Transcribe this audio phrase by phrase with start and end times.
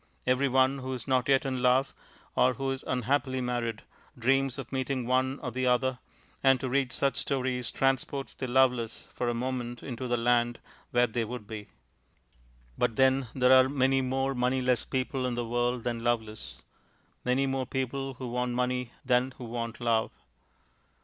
[0.25, 1.93] Every one who is not yet in love,
[2.35, 3.83] or who is unhappily married,
[4.17, 5.99] dreams of meeting one or the other,
[6.41, 10.57] and to read such stories transports the loveless for a moment into the land
[10.89, 11.67] where they would be.
[12.79, 16.63] But then there are many more moneyless people in the world than loveless;
[17.23, 20.09] many more people who want money than who want love.